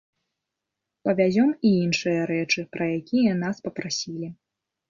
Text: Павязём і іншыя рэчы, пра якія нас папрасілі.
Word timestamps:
Павязём 1.07 1.51
і 1.69 1.75
іншыя 1.83 2.21
рэчы, 2.31 2.65
пра 2.79 2.85
якія 2.99 3.39
нас 3.43 3.55
папрасілі. 3.69 4.27